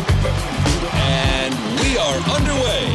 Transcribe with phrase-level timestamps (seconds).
[0.23, 2.85] And we are underway.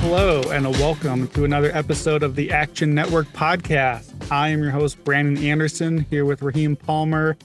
[0.00, 4.12] Hello, and a welcome to another episode of the Action Network podcast.
[4.30, 7.38] I am your host, Brandon Anderson, here with Raheem Palmer,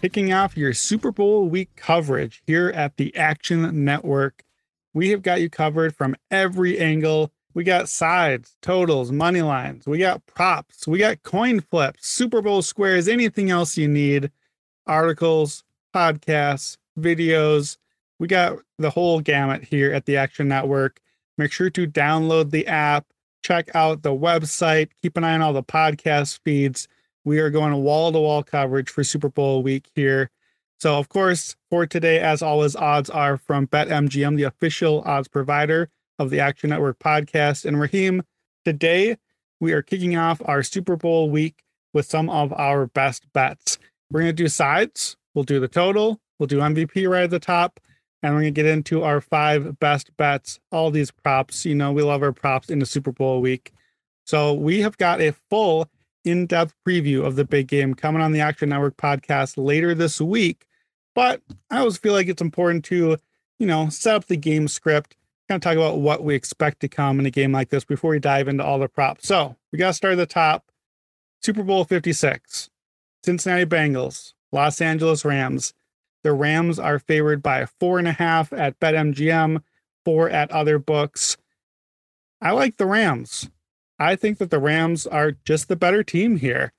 [0.00, 4.42] kicking off your Super Bowl week coverage here at the Action Network.
[4.94, 7.32] We have got you covered from every angle.
[7.52, 12.62] We got sides, totals, money lines, we got props, we got coin flips, Super Bowl
[12.62, 14.30] squares, anything else you need,
[14.86, 17.76] articles, podcasts, videos.
[18.18, 21.00] We got the whole gamut here at the Action Network.
[21.38, 23.06] Make sure to download the app,
[23.42, 26.88] check out the website, keep an eye on all the podcast feeds.
[27.24, 30.30] We are going wall to wall coverage for Super Bowl week here.
[30.78, 35.90] So, of course, for today, as always, odds are from BetMGM, the official odds provider
[36.18, 37.64] of the Action Network podcast.
[37.64, 38.22] And Raheem,
[38.64, 39.16] today
[39.60, 43.78] we are kicking off our Super Bowl week with some of our best bets.
[44.10, 47.38] We're going to do sides, we'll do the total, we'll do MVP right at the
[47.38, 47.80] top,
[48.22, 50.58] and we're going to get into our five best bets.
[50.72, 53.72] All these props, you know, we love our props in the Super Bowl week.
[54.24, 55.88] So we have got a full
[56.24, 60.20] in depth preview of the big game coming on the Action Network podcast later this
[60.20, 60.66] week.
[61.14, 61.40] But
[61.70, 63.16] I always feel like it's important to,
[63.58, 65.16] you know, set up the game script,
[65.48, 68.10] kind of talk about what we expect to come in a game like this before
[68.10, 69.26] we dive into all the props.
[69.28, 70.70] So we got to start at the top
[71.42, 72.70] Super Bowl 56,
[73.24, 75.72] Cincinnati Bengals, Los Angeles Rams.
[76.26, 79.62] The Rams are favored by four and a half at BetMGM,
[80.04, 81.36] four at other books.
[82.40, 83.48] I like the Rams.
[84.00, 86.72] I think that the Rams are just the better team here.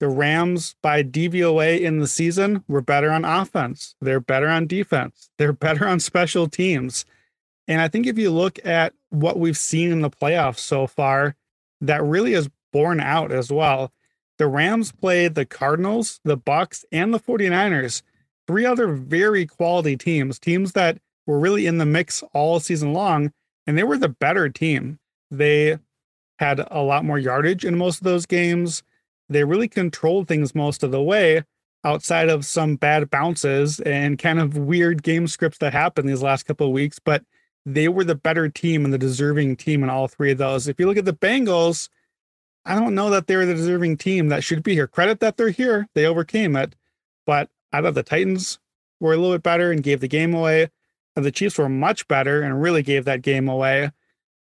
[0.00, 3.94] The Rams, by DVOA in the season, were better on offense.
[4.00, 5.30] They're better on defense.
[5.38, 7.04] They're better on special teams.
[7.68, 11.36] And I think if you look at what we've seen in the playoffs so far,
[11.80, 13.92] that really is borne out as well.
[14.38, 18.02] The Rams played the Cardinals, the Bucks, and the 49ers,
[18.50, 23.32] three other very quality teams, teams that were really in the mix all season long,
[23.64, 24.98] and they were the better team.
[25.30, 25.78] They
[26.40, 28.82] had a lot more yardage in most of those games.
[29.28, 31.44] They really controlled things most of the way
[31.84, 36.42] outside of some bad bounces and kind of weird game scripts that happened these last
[36.42, 37.22] couple of weeks, but
[37.64, 40.66] they were the better team and the deserving team in all three of those.
[40.66, 41.88] If you look at the Bengals,
[42.64, 44.88] I don't know that they're the deserving team that should be here.
[44.88, 45.86] Credit that they're here.
[45.94, 46.74] They overcame it.
[47.26, 48.58] But I thought the Titans
[49.00, 50.70] were a little bit better and gave the game away.
[51.16, 53.90] And the Chiefs were much better and really gave that game away.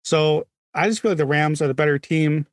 [0.03, 2.45] So I just feel like the Rams are the better team.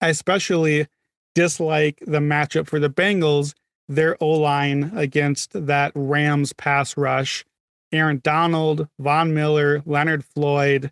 [0.00, 0.86] I especially
[1.34, 3.54] dislike the matchup for the Bengals,
[3.88, 7.44] their O line against that Rams pass rush.
[7.92, 10.90] Aaron Donald, Von Miller, Leonard Floyd.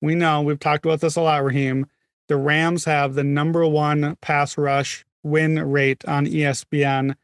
[0.00, 1.86] We know we've talked about this a lot, Raheem.
[2.28, 7.16] The Rams have the number one pass rush win rate on ESPN.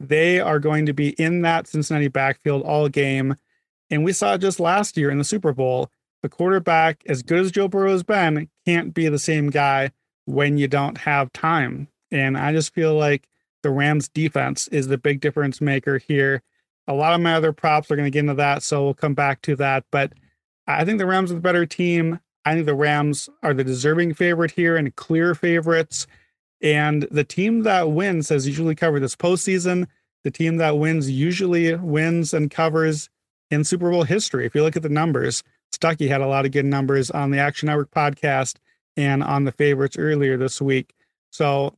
[0.00, 3.36] They are going to be in that Cincinnati backfield all game.
[3.90, 5.90] And we saw just last year in the Super Bowl.
[6.22, 9.90] The quarterback, as good as Joe Burrow has been, can't be the same guy
[10.24, 11.88] when you don't have time.
[12.10, 13.28] And I just feel like
[13.62, 16.42] the Rams defense is the big difference maker here.
[16.86, 19.14] A lot of my other props are going to get into that, so we'll come
[19.14, 19.84] back to that.
[19.92, 20.12] But
[20.66, 22.20] I think the Rams are the better team.
[22.44, 26.06] I think the Rams are the deserving favorite here and clear favorites.
[26.62, 29.86] And the team that wins has usually covered this postseason.
[30.24, 33.08] The team that wins usually wins and covers
[33.50, 34.46] in Super Bowl history.
[34.46, 37.38] If you look at the numbers, Stuckey had a lot of good numbers on the
[37.38, 38.56] Action Network podcast
[38.96, 40.94] and on the favorites earlier this week.
[41.30, 41.74] So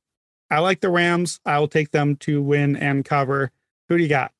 [0.50, 1.40] I like the Rams.
[1.44, 3.50] I will take them to win and cover.
[3.88, 4.32] Who do you got?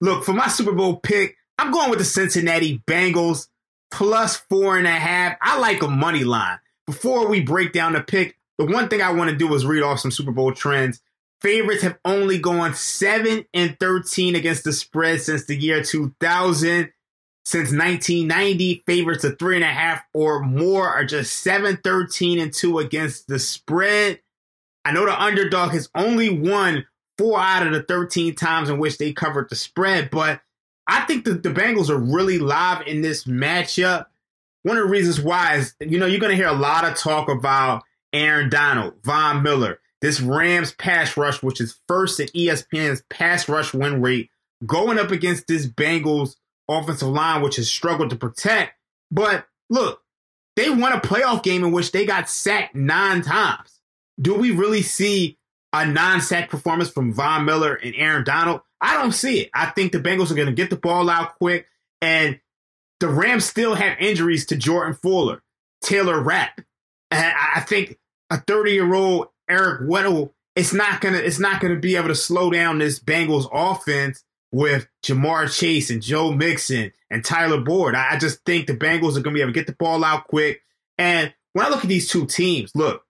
[0.00, 3.48] Look, for my Super Bowl pick, I'm going with the Cincinnati Bengals
[3.90, 5.36] plus four and a half.
[5.40, 6.58] I like a money line.
[6.86, 9.82] Before we break down the pick, the one thing I want to do is read
[9.82, 11.00] off some Super Bowl trends.
[11.44, 16.90] Favorites have only gone 7 and 13 against the spread since the year 2000.
[17.44, 18.82] since 1990.
[18.86, 23.28] Favorites of three and a half or more are just 7 13 and 2 against
[23.28, 24.20] the spread.
[24.86, 26.86] I know the underdog has only won
[27.18, 30.40] four out of the 13 times in which they covered the spread, but
[30.86, 34.06] I think the, the Bengals are really live in this matchup.
[34.62, 36.96] One of the reasons why is, you know, you're going to hear a lot of
[36.96, 37.82] talk about
[38.14, 43.72] Aaron Donald, Von Miller, this Rams pass rush, which is first in ESPN's pass rush
[43.72, 44.28] win rate,
[44.66, 46.36] going up against this Bengals
[46.68, 48.74] offensive line, which has struggled to protect.
[49.10, 50.02] But look,
[50.56, 53.80] they won a playoff game in which they got sacked nine times.
[54.20, 55.38] Do we really see
[55.72, 58.60] a non-sack performance from Von Miller and Aaron Donald?
[58.82, 59.50] I don't see it.
[59.54, 61.66] I think the Bengals are going to get the ball out quick,
[62.02, 62.38] and
[63.00, 65.42] the Rams still have injuries to Jordan Fuller,
[65.82, 66.60] Taylor Rapp.
[67.10, 67.98] And I think
[68.28, 72.78] a 30-year-old Eric Weddle, it's not gonna it's not gonna be able to slow down
[72.78, 77.94] this Bengals offense with Ja'Marr Chase and Joe Mixon and Tyler Boyd.
[77.94, 80.62] I just think the Bengals are gonna be able to get the ball out quick.
[80.96, 83.04] And when I look at these two teams, look,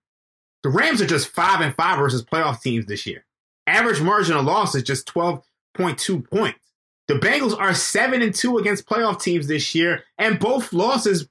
[0.63, 3.25] the Rams are just five and five versus playoff teams this year.
[3.67, 6.59] Average margin of loss is just 12.2 points.
[7.07, 11.29] The Bengals are seven and two against playoff teams this year, and both losses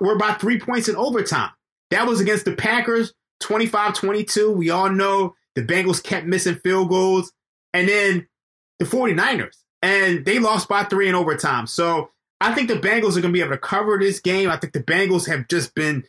[0.00, 1.50] were by three points in overtime.
[1.90, 3.12] That was against the Packers,
[3.42, 4.50] 25 22.
[4.50, 7.32] We all know the Bengals kept missing field goals.
[7.74, 8.28] And then
[8.78, 11.66] the 49ers, and they lost by three in overtime.
[11.66, 12.10] So
[12.40, 14.50] I think the Bengals are going to be able to cover this game.
[14.50, 16.04] I think the Bengals have just been,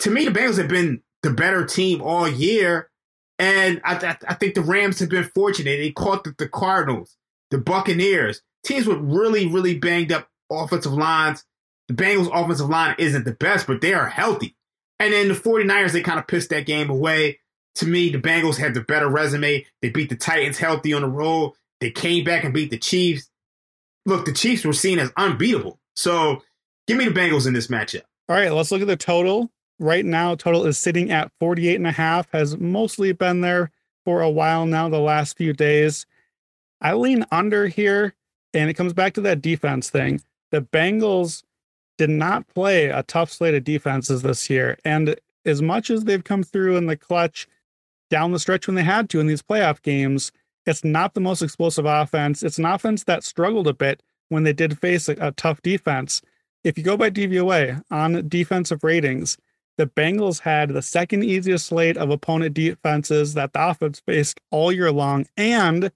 [0.00, 2.90] to me, the Bengals have been the better team all year.
[3.38, 5.78] And I, I, I think the Rams have been fortunate.
[5.78, 7.16] They caught the, the Cardinals,
[7.50, 11.44] the Buccaneers, teams with really, really banged up offensive lines.
[11.88, 14.56] The Bengals' offensive line isn't the best, but they are healthy.
[14.98, 17.40] And then the 49ers, they kind of pissed that game away.
[17.76, 19.66] To me, the Bengals had the better resume.
[19.82, 21.54] They beat the Titans healthy on the road.
[21.80, 23.28] They came back and beat the Chiefs.
[24.06, 25.78] Look, the Chiefs were seen as unbeatable.
[25.96, 26.42] So
[26.86, 28.02] give me the Bengals in this matchup.
[28.28, 29.50] All right, let's look at the total.
[29.80, 33.72] Right now, total is sitting at 48 and a half, has mostly been there
[34.04, 36.06] for a while now, the last few days.
[36.80, 38.14] I lean under here,
[38.52, 40.22] and it comes back to that defense thing.
[40.52, 41.42] The Bengals
[41.98, 44.78] did not play a tough slate of defenses this year.
[44.84, 47.46] And as much as they've come through in the clutch
[48.10, 50.32] down the stretch when they had to in these playoff games,
[50.66, 52.42] it's not the most explosive offense.
[52.42, 56.22] It's an offense that struggled a bit when they did face a, a tough defense.
[56.62, 59.36] If you go by DVOA on defensive ratings,
[59.76, 64.72] the Bengals had the second easiest slate of opponent defenses that the offense faced all
[64.72, 65.90] year long, and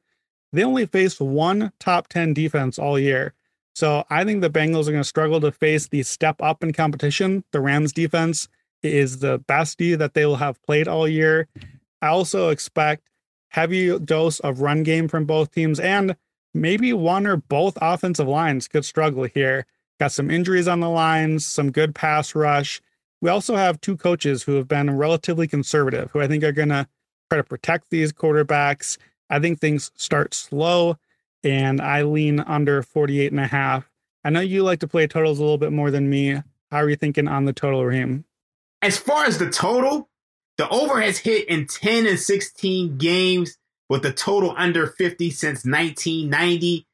[0.53, 3.35] they only faced one top 10 defense all year.
[3.79, 6.73] So I think the Bengals are going to struggle to face the step up in
[6.73, 7.45] competition.
[7.53, 8.49] The Rams defense
[8.83, 11.47] is the best D that they will have played all year.
[12.03, 13.09] I also expect
[13.51, 16.17] heavy dose of run game from both teams and
[16.53, 19.65] maybe one or both offensive lines could struggle here.
[20.01, 22.81] Got some injuries on the lines, some good pass rush.
[23.21, 26.71] We also have two coaches who have been relatively conservative, who I think are going
[26.71, 26.89] to
[27.31, 28.99] try to protect these quarterbacks.
[29.31, 30.99] I think things start slow
[31.45, 33.89] and I lean under 48 and a half.
[34.25, 36.43] I know you like to play totals a little bit more than me.
[36.71, 38.25] How are you thinking on the total, Raheem?
[38.83, 40.09] As far as the total,
[40.59, 43.57] the over has hit in 10 and 16 games
[43.89, 46.87] with the total under 50 since 1990.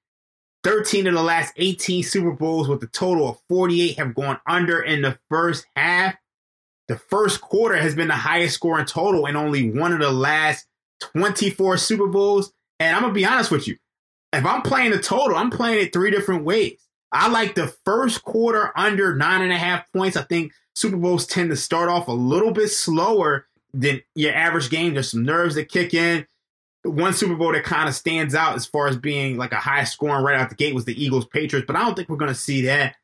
[0.62, 4.80] 13 of the last 18 Super Bowls with a total of 48 have gone under
[4.80, 6.14] in the first half.
[6.88, 10.66] The first quarter has been the highest scoring total in only one of the last
[11.00, 12.52] 24 Super Bowls.
[12.80, 13.76] And I'm going to be honest with you
[14.38, 16.78] if I'm playing the total, I'm playing it three different ways.
[17.12, 20.16] I like the first quarter under nine and a half points.
[20.16, 24.70] I think Super Bowls tend to start off a little bit slower than your average
[24.70, 24.94] game.
[24.94, 26.26] There's some nerves that kick in.
[26.82, 29.84] One Super Bowl that kind of stands out as far as being like a high
[29.84, 32.32] scoring right out the gate was the Eagles Patriots, but I don't think we're going
[32.32, 32.96] to see that.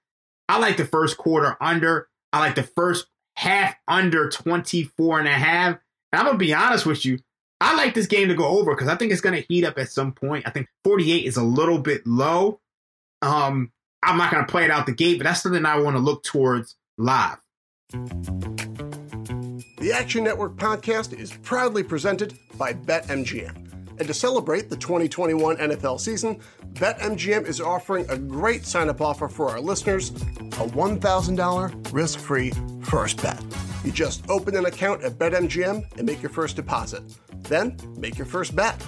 [0.49, 2.09] I like the first quarter under.
[2.33, 5.79] I like the first half under 24 and a half.
[6.13, 7.21] And I'm going to be honest with you.
[7.61, 9.79] I like this game to go over because I think it's going to heat up
[9.79, 10.47] at some point.
[10.47, 12.61] I think 48 is a little bit low.
[13.21, 13.71] Um,
[14.02, 16.00] I'm not going to play it out the gate, but that's something I want to
[16.00, 17.37] look towards live.
[17.93, 23.67] The Action Network podcast is proudly presented by BetMGM.
[23.99, 26.40] And to celebrate the 2021 NFL season,
[26.75, 32.52] BetMGM is offering a great sign up offer for our listeners a $1,000 risk free
[32.83, 33.43] first bet.
[33.85, 37.02] You just open an account at BetMGM and make your first deposit.
[37.50, 38.80] Then make your first bet.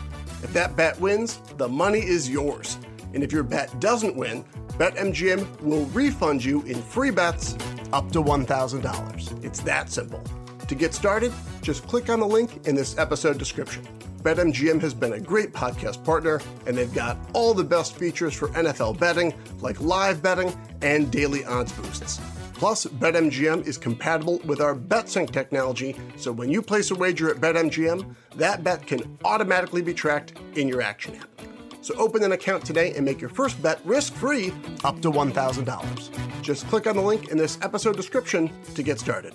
[0.42, 2.78] If that bet wins, the money is yours.
[3.12, 4.44] And if your bet doesn't win,
[4.78, 7.56] BetMGM will refund you in free bets
[7.92, 9.44] up to $1,000.
[9.44, 10.22] It's that simple.
[10.68, 13.86] To get started, just click on the link in this episode description.
[14.22, 18.48] BetMGM has been a great podcast partner, and they've got all the best features for
[18.50, 22.20] NFL betting, like live betting and daily odds boosts.
[22.62, 27.38] Plus, BetMGM is compatible with our BetSync technology, so when you place a wager at
[27.38, 31.28] BetMGM, that bet can automatically be tracked in your Action app.
[31.80, 34.52] So open an account today and make your first bet risk-free
[34.84, 36.42] up to $1,000.
[36.42, 39.34] Just click on the link in this episode description to get started.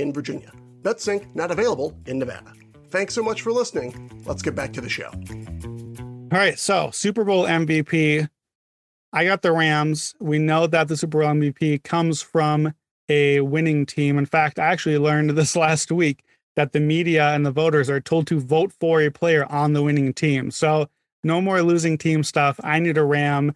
[0.00, 0.52] in Virginia.
[0.82, 2.52] BetSync not available in Nevada.
[2.90, 4.22] Thanks so much for listening.
[4.24, 5.10] Let's get back to the show.
[6.32, 8.28] All right, so Super Bowl MVP.
[9.12, 10.14] I got the Rams.
[10.20, 12.72] We know that the Super Bowl MVP comes from
[13.08, 14.18] a winning team.
[14.18, 16.24] In fact, I actually learned this last week
[16.56, 19.82] that the media and the voters are told to vote for a player on the
[19.82, 20.50] winning team.
[20.50, 20.88] So
[21.22, 22.58] no more losing team stuff.
[22.62, 23.54] I need a Ram.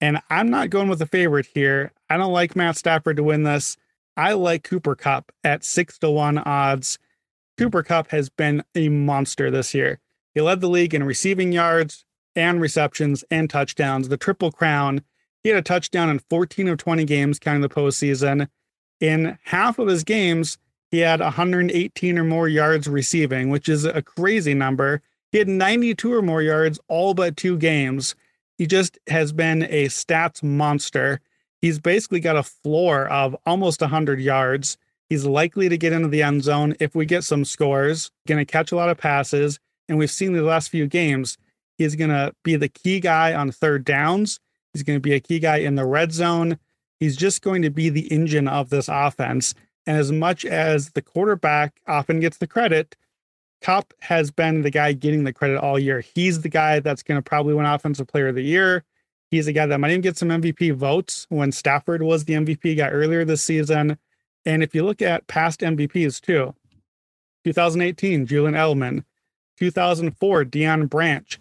[0.00, 1.92] And I'm not going with a favorite here.
[2.10, 3.76] I don't like Matt Stafford to win this.
[4.16, 6.98] I like Cooper Kupp at six to one odds.
[7.58, 10.00] Cooper Kupp has been a monster this year.
[10.34, 12.04] He led the league in receiving yards
[12.34, 15.02] and receptions and touchdowns, the triple crown.
[15.42, 18.48] He had a touchdown in 14 of 20 games, counting the postseason.
[19.00, 20.58] In half of his games,
[20.90, 25.02] he had 118 or more yards receiving, which is a crazy number.
[25.30, 28.14] He had 92 or more yards all but two games.
[28.58, 31.20] He just has been a stats monster.
[31.62, 34.76] He's basically got a floor of almost 100 yards.
[35.08, 38.50] He's likely to get into the end zone if we get some scores, going to
[38.50, 39.60] catch a lot of passes.
[39.88, 41.38] And we've seen the last few games,
[41.78, 44.40] he's going to be the key guy on third downs.
[44.72, 46.58] He's going to be a key guy in the red zone.
[46.98, 49.54] He's just going to be the engine of this offense.
[49.86, 52.96] And as much as the quarterback often gets the credit,
[53.60, 56.00] Kupp has been the guy getting the credit all year.
[56.00, 58.84] He's the guy that's going to probably win Offensive Player of the Year.
[59.32, 62.76] He's a guy that might even get some MVP votes when Stafford was the MVP
[62.76, 63.96] guy earlier this season.
[64.44, 66.54] And if you look at past MVPs too,
[67.46, 69.04] 2018, Julian Edelman,
[69.58, 71.40] 2004, Deion Branch,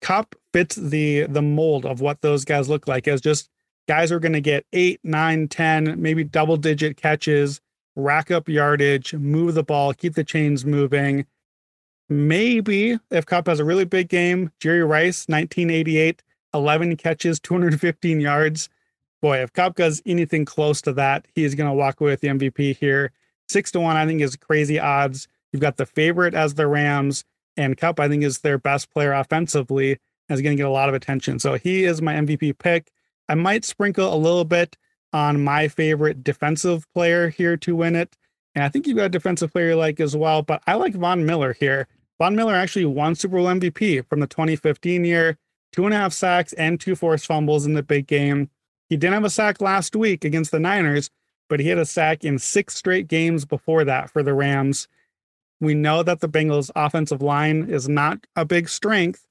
[0.00, 3.50] Kupp fits the the mold of what those guys look like as just
[3.86, 7.60] guys are going to get eight, nine, 10, maybe double digit catches,
[7.96, 11.26] rack up yardage, move the ball, keep the chains moving.
[12.08, 16.22] Maybe if Kupp has a really big game, Jerry Rice, 1988,
[16.54, 18.68] 11 catches, 215 yards.
[19.22, 22.28] Boy, if does anything close to that, he is going to walk away with the
[22.28, 23.12] MVP here.
[23.48, 25.28] Six to one, I think, is crazy odds.
[25.52, 27.24] You've got the favorite as the Rams,
[27.56, 30.72] and Kupp, I think, is their best player offensively and is going to get a
[30.72, 31.38] lot of attention.
[31.38, 32.90] So he is my MVP pick.
[33.28, 34.76] I might sprinkle a little bit
[35.12, 38.16] on my favorite defensive player here to win it.
[38.54, 40.94] And I think you've got a defensive player you like as well, but I like
[40.94, 41.86] Von Miller here.
[42.18, 45.36] Von Miller actually won Super Bowl MVP from the 2015 year
[45.72, 48.50] two and a half sacks and two forced fumbles in the big game.
[48.88, 51.10] He didn't have a sack last week against the Niners,
[51.48, 54.88] but he had a sack in six straight games before that for the Rams.
[55.60, 59.26] We know that the Bengals' offensive line is not a big strength.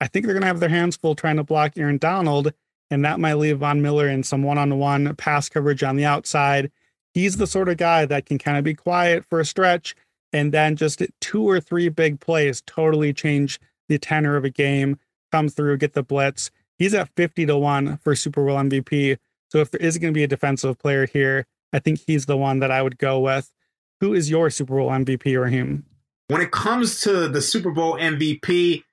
[0.00, 2.52] I think they're going to have their hands full trying to block Aaron Donald,
[2.90, 6.04] and that might leave Von Miller in some one on one pass coverage on the
[6.04, 6.70] outside.
[7.12, 9.94] He's the sort of guy that can kind of be quiet for a stretch
[10.34, 14.98] and then just two or three big plays totally change the tenor of a game
[15.34, 16.52] come through, get the blitz.
[16.78, 19.18] He's at 50 to 1 for Super Bowl MVP.
[19.50, 22.36] So if there is going to be a defensive player here, I think he's the
[22.36, 23.52] one that I would go with.
[24.00, 25.84] Who is your Super Bowl MVP, Raheem?
[26.28, 28.84] When it comes to the Super Bowl MVP,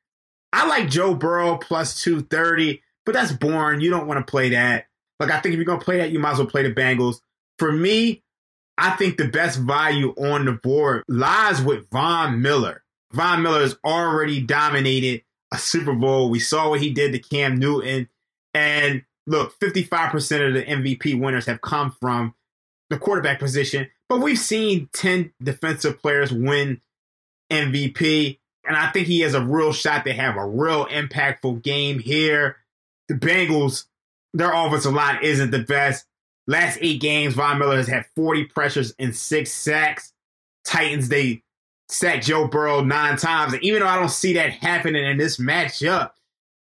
[0.52, 3.82] I like Joe Burrow plus 230, but that's boring.
[3.82, 4.86] You don't want to play that.
[5.20, 6.74] Like, I think if you're going to play that, you might as well play the
[6.74, 7.18] Bengals.
[7.60, 8.24] For me,
[8.80, 12.84] I think the best value on the board lies with Von Miller.
[13.14, 15.22] Von Miller has already dominated
[15.52, 16.30] a Super Bowl.
[16.30, 18.10] We saw what he did to Cam Newton.
[18.54, 22.34] And look, 55% of the MVP winners have come from
[22.90, 23.88] the quarterback position.
[24.10, 26.82] But we've seen 10 defensive players win
[27.52, 28.40] MVP.
[28.66, 32.58] And I think he has a real shot to have a real impactful game here.
[33.08, 33.86] The Bengals,
[34.34, 36.06] their offensive line isn't the best.
[36.48, 40.14] Last eight games, Von Miller has had 40 pressures and six sacks.
[40.66, 41.44] Titans, they
[41.92, 43.54] sacked Joe Burrow nine times.
[43.54, 46.12] And even though I don't see that happening in this matchup,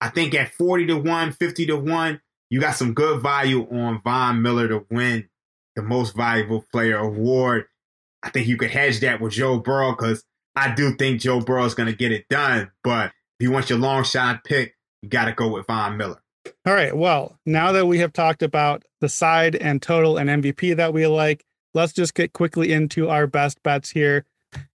[0.02, 4.02] I think at 40 to 1, 50 to 1, you got some good value on
[4.02, 5.30] Von Miller to win
[5.76, 7.66] the most valuable player award.
[8.24, 10.24] I think you could hedge that with Joe Burrow because
[10.56, 12.72] I do think Joe Burrow is going to get it done.
[12.84, 13.08] But
[13.40, 16.22] if you want your long shot pick, you got to go with Von Miller.
[16.66, 16.96] All right.
[16.96, 21.06] Well, now that we have talked about the side and total and MVP that we
[21.08, 24.26] like, let's just get quickly into our best bets here.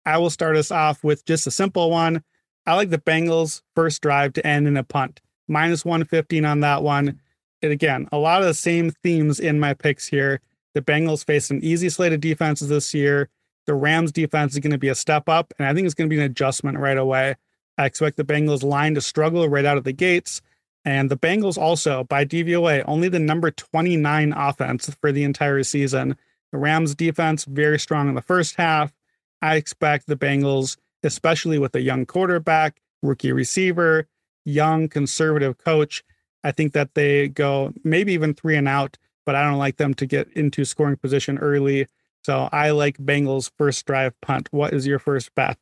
[0.06, 2.24] I will start us off with just a simple one.
[2.66, 6.84] I like the Bengals first drive to end in a punt, minus 115 on that
[6.84, 7.20] one.
[7.62, 10.42] And again, a lot of the same themes in my picks here.
[10.74, 13.30] The Bengals face an easy slate of defenses this year.
[13.66, 16.10] The Rams defense is going to be a step up, and I think it's going
[16.10, 17.36] to be an adjustment right away.
[17.78, 20.42] I expect the Bengals line to struggle right out of the gates.
[20.86, 26.18] And the Bengals also, by DVOA, only the number 29 offense for the entire season.
[26.52, 28.94] The Rams defense, very strong in the first half.
[29.42, 34.08] I expect the Bengals, especially with a young quarterback, rookie receiver,
[34.46, 36.04] young conservative coach,
[36.44, 39.94] I think that they go maybe even three and out, but I don't like them
[39.96, 41.88] to get into scoring position early.
[42.24, 44.50] So I like Bengals first drive punt.
[44.52, 45.58] What is your first bet?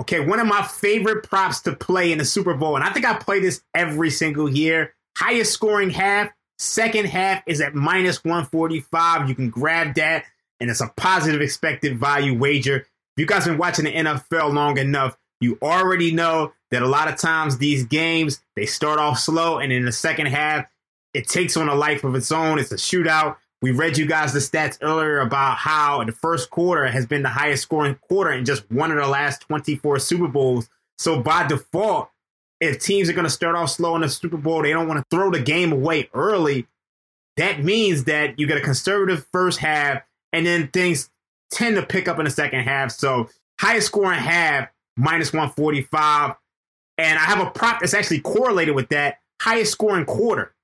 [0.00, 3.06] Okay, one of my favorite props to play in the Super Bowl, and I think
[3.06, 4.94] I play this every single year.
[5.16, 9.28] Highest scoring half, second half is at minus 145.
[9.28, 10.24] You can grab that,
[10.58, 12.86] and it's a positive expected value wager.
[13.16, 16.86] If you guys have been watching the NFL long enough, you already know that a
[16.86, 20.66] lot of times these games they start off slow, and in the second half,
[21.12, 22.58] it takes on a life of its own.
[22.58, 23.36] It's a shootout.
[23.60, 27.28] We read you guys the stats earlier about how the first quarter has been the
[27.28, 30.68] highest scoring quarter in just one of the last 24 Super Bowls.
[30.98, 32.08] So by default,
[32.60, 35.00] if teams are going to start off slow in the Super Bowl, they don't want
[35.00, 36.66] to throw the game away early.
[37.36, 40.02] That means that you get a conservative first half,
[40.32, 41.10] and then things
[41.52, 42.90] tend to pick up in the second half.
[42.90, 43.28] So
[43.60, 46.34] highest scoring half, minus 145.
[46.98, 50.54] And I have a prop that's actually correlated with that highest scoring quarter.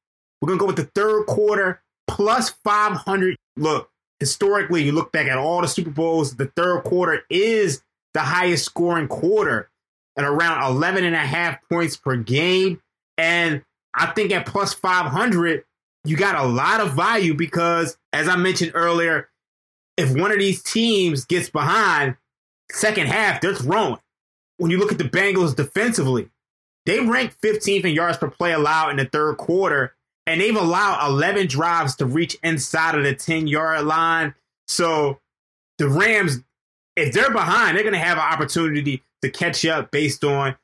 [0.40, 3.36] We're going to go with the third quarter plus 500.
[3.56, 3.90] Look,
[4.20, 7.82] historically, you look back at all the Super Bowls, the third quarter is
[8.14, 9.70] the highest scoring quarter
[10.16, 12.80] at around 11 and a half points per game.
[13.16, 13.62] And
[13.94, 15.64] I think at plus 500,
[16.04, 19.28] you got a lot of value because, as I mentioned earlier,
[19.98, 22.16] if one of these teams gets behind,
[22.70, 23.98] second half, they're throwing.
[24.56, 26.30] When you look at the Bengals defensively,
[26.86, 29.94] they rank 15th in yards per play allowed in the third quarter
[30.26, 34.34] and they've allowed 11 drives to reach inside of the 10 yard line.
[34.68, 35.20] So
[35.78, 36.38] the Rams,
[36.96, 40.54] if they're behind, they're going to have an opportunity to catch up based on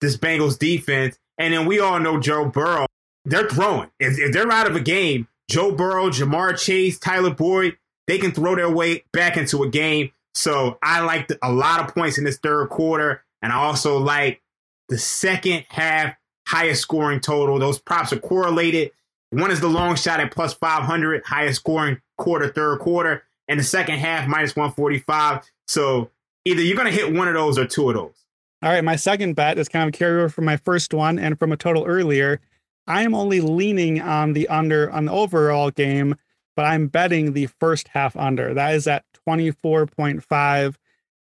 [0.00, 1.18] this Bengals defense.
[1.36, 2.86] And then we all know Joe Burrow,
[3.24, 3.90] they're throwing.
[3.98, 7.76] If, if they're out of a game, Joe Burrow, Ja'Marr Chase, Tyler Boyd,
[8.08, 10.10] they can throw their way back into a game.
[10.34, 13.22] So I like a lot of points in this third quarter.
[13.42, 14.42] And I also like
[14.88, 16.16] the second half
[16.46, 17.58] highest scoring total.
[17.58, 18.90] Those props are correlated.
[19.30, 23.64] One is the long shot at plus 500, highest scoring quarter, third quarter, and the
[23.64, 25.44] second half minus 145.
[25.66, 26.10] So
[26.46, 28.14] either you're going to hit one of those or two of those.
[28.62, 28.82] All right.
[28.82, 31.56] My second bet is kind of a carryover from my first one and from a
[31.58, 32.40] total earlier.
[32.86, 36.16] I am only leaning on the under on the overall game,
[36.58, 38.52] but I'm betting the first half under.
[38.52, 40.74] That is at 24.5.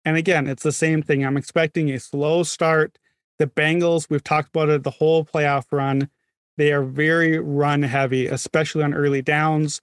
[0.05, 1.25] And again, it's the same thing.
[1.25, 2.97] I'm expecting a slow start.
[3.37, 6.09] The Bengals, we've talked about it the whole playoff run.
[6.55, 9.81] They are very run heavy, especially on early downs.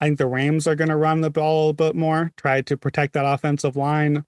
[0.00, 2.62] I think the Rams are going to run the ball a little bit more, try
[2.62, 4.24] to protect that offensive line.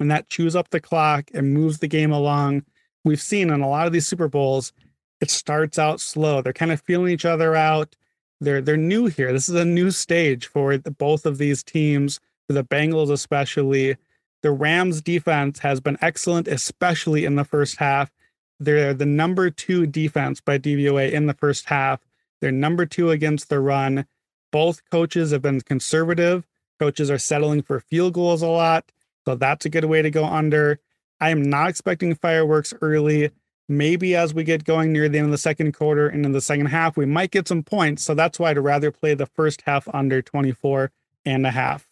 [0.00, 2.64] And that chews up the clock and moves the game along.
[3.04, 4.72] We've seen in a lot of these Super Bowls,
[5.20, 6.42] it starts out slow.
[6.42, 7.94] They're kind of feeling each other out.
[8.42, 9.32] They're they're new here.
[9.32, 13.96] This is a new stage for the, both of these teams, for the Bengals especially.
[14.42, 18.10] The Rams defense has been excellent, especially in the first half.
[18.58, 22.00] They're the number two defense by DVOA in the first half.
[22.40, 24.06] They're number two against the run.
[24.50, 26.44] Both coaches have been conservative.
[26.80, 28.90] Coaches are settling for field goals a lot.
[29.24, 30.80] So that's a good way to go under.
[31.20, 33.30] I am not expecting fireworks early.
[33.72, 36.40] Maybe as we get going near the end of the second quarter and in the
[36.40, 38.02] second half, we might get some points.
[38.02, 40.90] So that's why I'd rather play the first half under 24
[41.24, 41.88] and a half.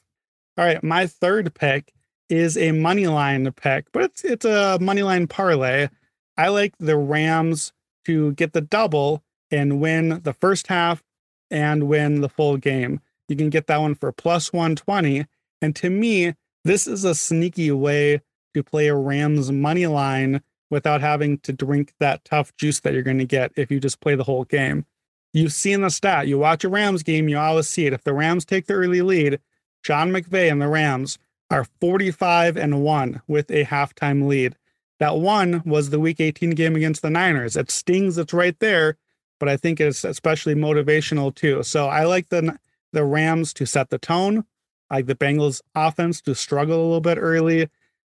[0.58, 1.92] All right, my third pick
[2.28, 5.88] is a money line pick, but it's it's a money line parlay.
[6.36, 7.72] I like the Rams
[8.04, 11.02] to get the double and win the first half
[11.50, 13.00] and win the full game.
[13.28, 15.26] You can get that one for plus 120.
[15.62, 18.20] And to me, this is a sneaky way
[18.54, 23.02] to play a Rams money line without having to drink that tough juice that you're
[23.02, 24.87] going to get if you just play the whole game.
[25.33, 26.26] You've seen the stat.
[26.26, 27.92] You watch a Rams game, you always see it.
[27.92, 29.40] If the Rams take the early lead,
[29.83, 31.18] Sean McVay and the Rams
[31.50, 34.56] are 45 and 1 with a halftime lead.
[34.98, 37.56] That one was the week 18 game against the Niners.
[37.56, 38.96] It stings, it's right there,
[39.38, 41.62] but I think it's especially motivational too.
[41.62, 42.59] So I like the
[42.92, 44.44] the Rams to set the tone.
[44.90, 47.68] I like the Bengals offense to struggle a little bit early.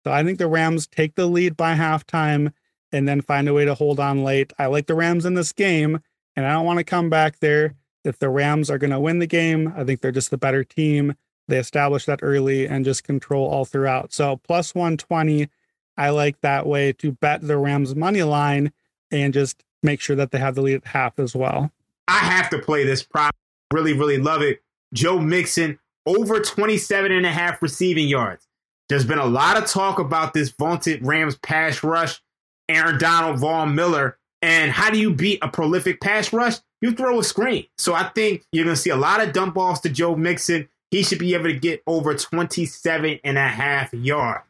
[0.07, 2.53] So I think the Rams take the lead by halftime
[2.93, 4.53] and then find a way to hold on late.
[4.57, 5.99] I like the Rams in this game,
[6.37, 7.75] and I don't want to come back there.
[8.05, 10.63] If the Rams are going to win the game, I think they're just the better
[10.63, 11.17] team.
[11.49, 14.13] They establish that early and just control all throughout.
[14.13, 15.49] So plus 120,
[15.97, 18.71] I like that way to bet the Rams money line
[19.11, 21.73] and just make sure that they have the lead at half as well.
[22.07, 23.35] I have to play this prop.
[23.73, 24.63] Really, really love it.
[24.95, 28.47] Joe Mixon over 27 and a half receiving yards.
[28.89, 32.21] There's been a lot of talk about this vaunted Rams pass rush,
[32.69, 34.19] Aaron Donald, Von Miller.
[34.43, 36.57] And how do you beat a prolific pass rush?
[36.81, 37.67] You throw a screen.
[37.79, 40.69] So I think you're going to see a lot of dump balls to Joe Mixon.
[40.91, 44.45] He should be able to get over 27 and a half yards.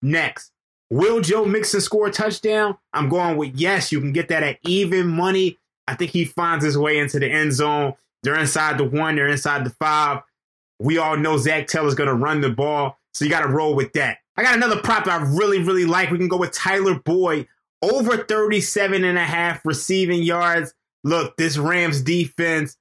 [0.00, 0.52] Next,
[0.90, 2.78] will Joe Mixon score a touchdown?
[2.92, 3.92] I'm going with yes.
[3.92, 5.58] You can get that at even money.
[5.86, 7.94] I think he finds his way into the end zone.
[8.22, 10.22] They're inside the one, they're inside the five.
[10.78, 12.98] We all know Zac Taylor's going to run the ball.
[13.12, 14.18] So you got to roll with that.
[14.36, 16.10] I got another prop I really, really like.
[16.10, 17.46] We can go with Tyler Boyd
[17.82, 20.72] over 37 and a half receiving yards.
[21.04, 22.76] Look, this Rams defense,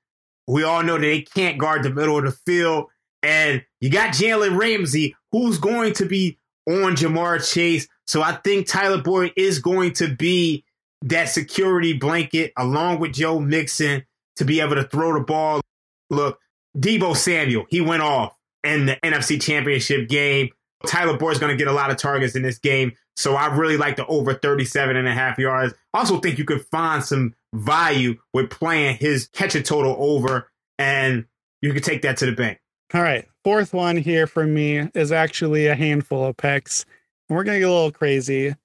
[0.48, 2.86] we all know that they can't guard the middle of the field.
[3.24, 7.88] And you got Jalen Ramsey, who's going to be on Ja'Marr Chase.
[8.08, 10.63] So I think Tyler Boyd is going to be
[11.04, 14.06] that security blanket along with Joe Mixon
[14.38, 15.62] to be able to throw the ball.
[16.10, 16.39] Look,
[16.78, 20.50] Deebo Samuel, he went off in the NFC Championship game.
[20.88, 22.93] Tyler Boyd's going to get a lot of targets in this game.
[23.15, 25.74] So I really like the over 37 and a half yards.
[25.93, 31.26] Also think you could find some value with playing his catch a total over and
[31.62, 32.60] you could take that to the bank.
[32.93, 33.28] All right.
[33.43, 36.86] Fourth one here for me is actually a handful of picks.
[37.30, 38.56] And we're going to get a little crazy.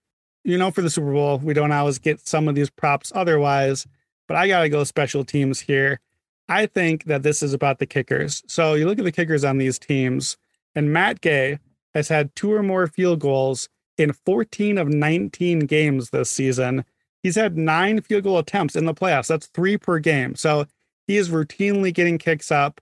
[0.45, 3.87] You know, for the Super Bowl, we don't always get some of these props otherwise,
[4.29, 6.01] but I got to go special teams here.
[6.49, 8.43] I think that this is about the kickers.
[8.47, 10.37] So you look at the kickers on these teams,
[10.75, 11.59] and Matt Gay
[11.95, 16.85] has had two or more field goals in 14 of 19 games this season.
[17.23, 19.29] He's had nine field goal attempts in the playoffs.
[19.29, 20.37] That's three per game.
[20.37, 20.67] So
[21.07, 22.81] he is routinely getting kicks up.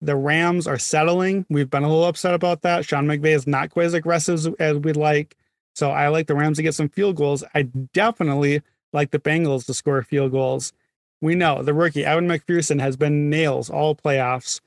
[0.00, 1.46] The Rams are settling.
[1.48, 2.84] We've been a little upset about that.
[2.84, 5.36] Sean McVay is not quite as aggressive as we'd like.
[5.74, 7.44] So I like the Rams to get some field goals.
[7.54, 10.72] I definitely like the Bengals to score field goals.
[11.20, 14.60] We know the rookie Evan McPherson has been nails all playoffs.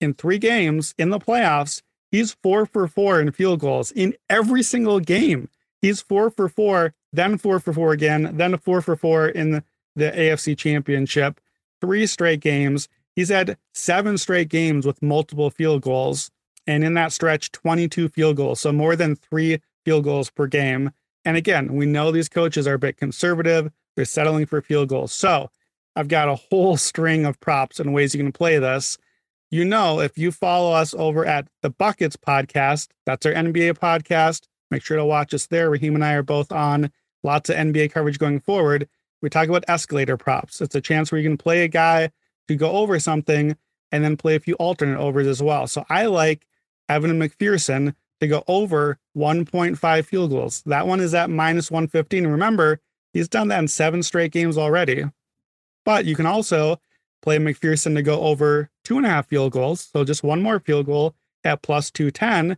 [0.00, 4.62] In three games in the playoffs, he's four for four in field goals in every
[4.62, 5.48] single game.
[5.80, 9.64] He's four for four, then four for four again, then four for four in the,
[9.96, 11.40] AFC Championship.
[11.80, 12.88] Three straight games.
[13.14, 16.30] He's had seven straight games with multiple field goals.
[16.66, 18.60] And in that stretch, 22 field goals.
[18.60, 20.90] So more than three field goals per game.
[21.24, 23.70] And again, we know these coaches are a bit conservative.
[23.94, 25.12] They're settling for field goals.
[25.12, 25.50] So
[25.96, 28.98] I've got a whole string of props and ways you can play this.
[29.50, 34.48] You know, if you follow us over at the Buckets podcast, that's our NBA podcast.
[34.70, 35.70] Make sure to watch us there.
[35.70, 36.90] Raheem and I are both on
[37.22, 38.88] lots of NBA coverage going forward.
[39.22, 40.60] We talk about escalator props.
[40.60, 42.10] It's a chance where you can play a guy
[42.48, 43.56] to go over something
[43.92, 45.66] and then play a few alternate overs as well.
[45.68, 46.46] So I like
[46.88, 50.62] Evan McPherson to go over 1.5 field goals.
[50.66, 52.26] That one is at minus 115.
[52.26, 52.80] Remember,
[53.12, 55.04] he's done that in seven straight games already.
[55.84, 56.80] But you can also
[57.22, 59.88] play McPherson to go over two and a half field goals.
[59.92, 62.56] So just one more field goal at plus 210.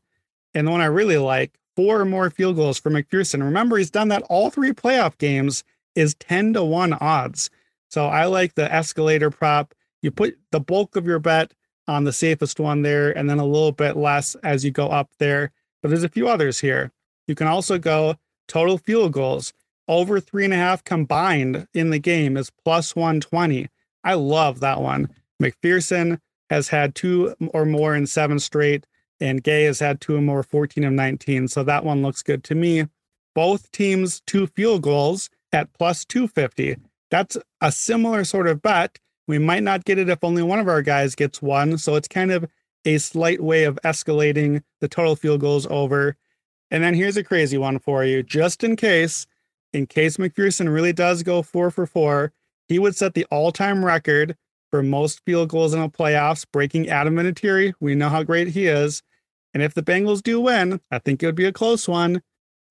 [0.55, 3.43] And the one I really like, four more field goals for McPherson.
[3.43, 5.63] Remember, he's done that all three playoff games
[5.95, 7.51] is 10 to 1 odds.
[7.91, 9.75] So I like the escalator prop.
[10.03, 11.53] You put the bulk of your bet
[11.87, 15.11] on the safest one there, and then a little bit less as you go up
[15.19, 15.53] there.
[15.83, 16.93] But there's a few others here.
[17.29, 18.17] You can also go
[18.49, 19.53] total field goals
[19.89, 23.69] over three and a half combined in the game is plus 120.
[24.05, 25.09] I love that one.
[25.43, 26.21] McPherson
[26.51, 28.87] has had two or more in seven straight,
[29.21, 31.49] and Gay has had two or more 14 of 19.
[31.49, 32.87] So that one looks good to me.
[33.35, 36.77] Both teams, two field goals at plus 250.
[37.11, 38.99] That's a similar sort of bet.
[39.29, 41.79] We might not get it if only one of our guys gets one.
[41.79, 42.49] So it's kind of
[42.85, 46.17] a slight way of escalating the total field goals over.
[46.71, 49.27] And then here's a crazy one for you, just in case
[49.77, 52.33] in case McPherson really does go four for four,
[52.67, 54.35] he would set the all time record
[54.71, 57.75] for most field goals in the playoffs, breaking Adam Vinatieri.
[57.79, 59.03] We know how great he is.
[59.53, 62.23] And if the Bengals do win, I think it would be a close one.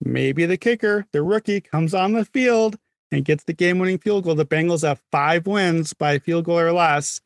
[0.02, 2.76] Maybe the kicker, the rookie, comes on the field
[3.12, 4.36] and gets the game winning field goal.
[4.36, 7.22] The Bengals have five wins by field goal or less.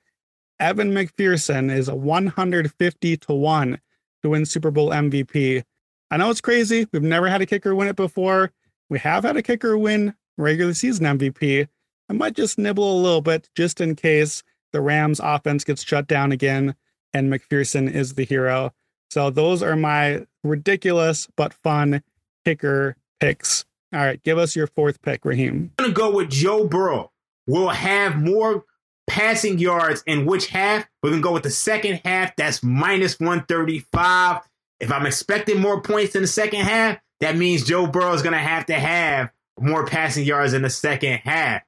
[0.59, 3.79] Evan McPherson is a 150 to 1
[4.23, 5.63] to win Super Bowl MVP.
[6.11, 6.85] I know it's crazy.
[6.91, 8.51] We've never had a kicker win it before.
[8.89, 11.67] We have had a kicker win regular season MVP.
[12.09, 16.07] I might just nibble a little bit just in case the Rams offense gets shut
[16.07, 16.75] down again
[17.13, 18.73] and McPherson is the hero.
[19.11, 22.03] So those are my ridiculous but fun
[22.45, 23.65] kicker picks.
[23.93, 25.71] All right, give us your fourth pick, Raheem.
[25.79, 27.11] I'm going to go with Joe Burrow.
[27.47, 28.65] We'll have more
[29.07, 30.87] passing yards in which half?
[31.01, 32.35] We're going to go with the second half.
[32.35, 34.41] That's minus 135.
[34.79, 38.33] If I'm expecting more points in the second half, that means Joe Burrow is going
[38.33, 41.63] to have to have more passing yards in the second half.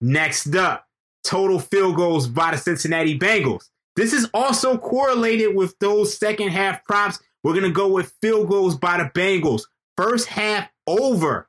[0.00, 0.86] Next up,
[1.24, 3.70] total field goals by the Cincinnati Bengals.
[3.96, 7.20] This is also correlated with those second half props.
[7.42, 9.62] We're going to go with field goals by the Bengals.
[9.96, 11.48] First half over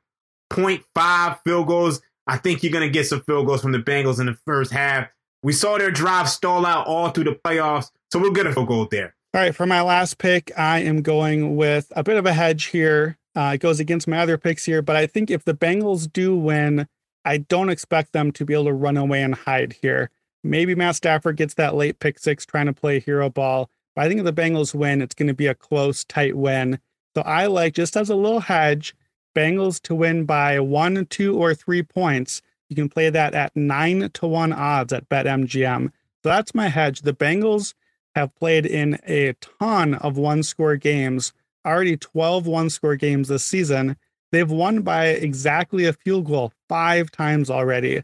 [0.52, 2.00] 0.5 field goals.
[2.26, 4.72] I think you're going to get some field goals from the Bengals in the first
[4.72, 5.08] half.
[5.42, 8.68] We saw their drive stall out all through the playoffs, so we'll get a field
[8.68, 9.14] goal there.
[9.34, 12.64] All right, for my last pick, I am going with a bit of a hedge
[12.66, 13.18] here.
[13.36, 16.34] Uh, it goes against my other picks here, but I think if the Bengals do
[16.34, 16.88] win,
[17.24, 20.10] I don't expect them to be able to run away and hide here.
[20.42, 24.08] Maybe Matt Stafford gets that late pick six trying to play hero ball, but I
[24.08, 26.78] think if the Bengals win, it's going to be a close, tight win.
[27.14, 28.94] So I like, just as a little hedge,
[29.34, 32.40] Bengals to win by one, two, or three points.
[32.70, 35.88] You can play that at nine to one odds at BetMGM.
[36.22, 37.02] So that's my hedge.
[37.02, 37.74] The Bengals
[38.14, 41.32] have played in a ton of one score games,
[41.66, 43.96] already 12 one score games this season.
[44.32, 48.02] They've won by exactly a field goal five times already.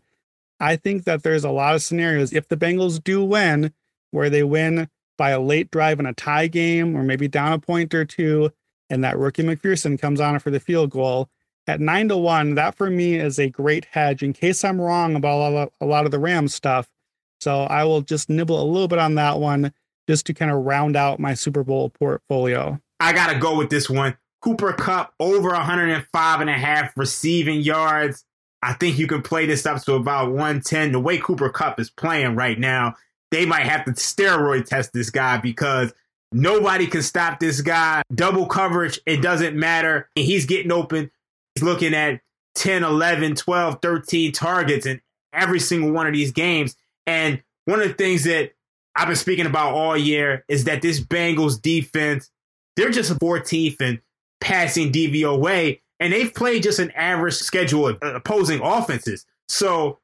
[0.61, 3.73] I think that there's a lot of scenarios if the Bengals do win,
[4.11, 7.59] where they win by a late drive in a tie game or maybe down a
[7.59, 8.51] point or two,
[8.91, 11.29] and that rookie McPherson comes on for the field goal.
[11.67, 15.15] At nine to one, that for me is a great hedge in case I'm wrong
[15.15, 16.89] about a lot of, a lot of the Rams stuff.
[17.41, 19.73] So I will just nibble a little bit on that one
[20.09, 22.81] just to kind of round out my Super Bowl portfolio.
[23.03, 24.17] I got to go with this one.
[24.43, 28.25] Cooper Kupp over 105 and a half receiving yards.
[28.63, 30.93] I think you can play this up to about 110.
[30.93, 32.95] The way Cooper Kupp is playing right now,
[33.33, 35.93] they might have to steroid test this guy because
[36.31, 38.03] nobody can stop this guy.
[38.15, 40.09] Double coverage, it doesn't matter.
[40.15, 41.11] He's getting open.
[41.57, 42.21] He's looking at
[42.55, 45.01] 10, 11, 12, 13 targets in
[45.33, 46.77] every single one of these games.
[47.07, 48.53] And one of the things that
[48.95, 52.31] I've been speaking about all year is that this Bengals defense,
[52.77, 54.01] they're just 14th in
[54.41, 59.27] passing DVOA, and they've played just an average schedule of opposing offenses.
[59.49, 59.99] So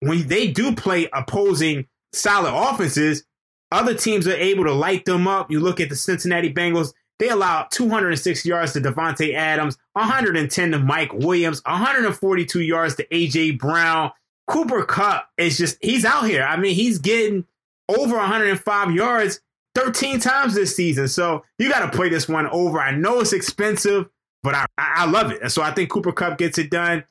[0.00, 3.24] when they do play opposing solid offenses,
[3.70, 5.50] other teams are able to light them up.
[5.50, 10.78] You look at the Cincinnati Bengals, they allow 206 yards to Davante Adams, 110 to
[10.78, 14.10] Mike Williams, 142 yards to AJ Brown.
[14.48, 16.42] Cooper Kupp is just he's out here.
[16.42, 17.46] I mean, he's getting
[17.88, 19.40] over 105 yards
[19.74, 21.08] 13 times this season.
[21.08, 22.80] So you got to play this one over.
[22.80, 24.08] I know it's expensive,
[24.42, 25.40] but I, I love it.
[25.42, 27.04] And so I think Cooper Kupp gets it done.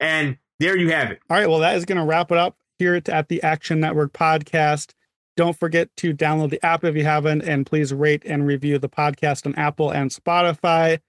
[0.00, 1.20] And there you have it.
[1.28, 1.48] All right.
[1.48, 4.92] Well, that is going to wrap it up here at the Action Network podcast.
[5.36, 8.88] Don't forget to download the app if you haven't, and please rate and review the
[8.88, 11.00] podcast on Apple and Spotify.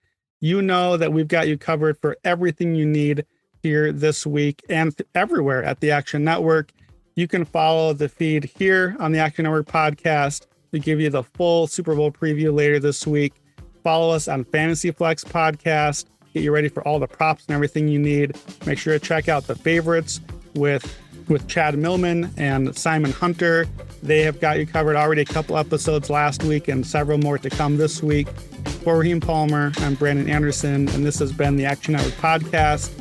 [0.41, 3.25] You know that we've got you covered for everything you need
[3.63, 6.73] here this week and everywhere at the Action Network.
[7.15, 10.45] You can follow the feed here on the Action Network podcast.
[10.71, 13.33] We give you the full Super Bowl preview later this week.
[13.83, 16.05] Follow us on Fantasy Flex Podcast.
[16.33, 18.35] Get you ready for all the props and everything you need.
[18.65, 20.19] Make sure to check out the favorites
[20.55, 20.95] with
[21.27, 23.67] with Chad Millman and Simon Hunter.
[24.01, 27.49] They have got you covered already a couple episodes last week and several more to
[27.49, 28.29] come this week.
[28.83, 32.91] For Raheem Palmer, I'm Brandon Anderson, and this has been the Action Network Podcast.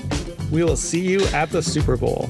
[0.50, 2.29] We will see you at the Super Bowl.